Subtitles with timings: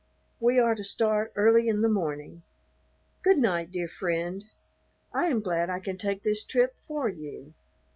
[0.39, 2.41] We are to start early in the morning.
[3.21, 4.43] Good night, dear friend.
[5.13, 7.53] I am glad I can take this trip for you.